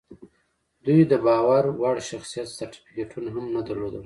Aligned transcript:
دوی 0.85 1.01
د 1.11 1.13
باور 1.25 1.63
وړ 1.81 1.95
شخصیت 2.09 2.47
سرټیفیکټونه 2.57 3.29
هم 3.35 3.45
نه 3.55 3.61
درلودل 3.67 3.99